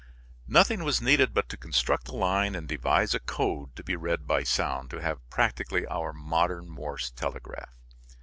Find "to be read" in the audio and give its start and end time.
3.75-4.25